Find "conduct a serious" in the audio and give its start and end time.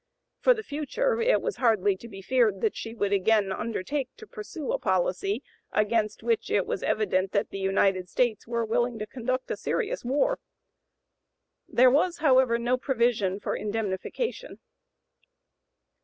9.05-10.03